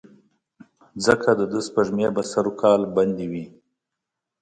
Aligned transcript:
ځکه 1.05 1.29
دده 1.39 1.59
سپېږمې 1.67 2.07
به 2.15 2.21
سر 2.31 2.45
وکال 2.49 2.81
بندې 2.95 3.25
وې. 3.31 3.45